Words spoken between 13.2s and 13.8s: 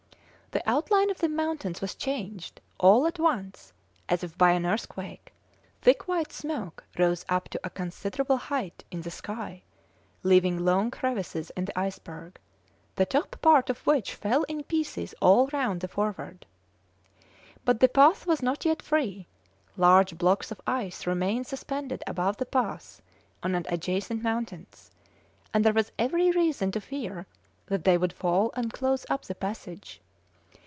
part of